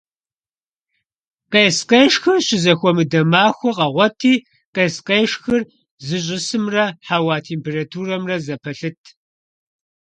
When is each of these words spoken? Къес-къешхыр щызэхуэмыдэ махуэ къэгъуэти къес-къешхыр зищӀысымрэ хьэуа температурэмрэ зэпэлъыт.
Къес-къешхыр 1.51 2.37
щызэхуэмыдэ 2.47 3.21
махуэ 3.31 3.71
къэгъуэти 3.77 4.33
къес-къешхыр 4.75 5.61
зищӀысымрэ 6.05 6.85
хьэуа 7.07 7.37
температурэмрэ 7.47 8.37
зэпэлъыт. 8.45 9.01